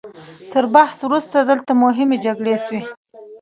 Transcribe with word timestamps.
تر 0.51 0.63
بعثت 0.73 1.01
وروسته 1.07 1.37
دلته 1.49 1.71
مهمې 1.83 2.17
جګړې 2.25 2.55
شوي. 2.65 2.81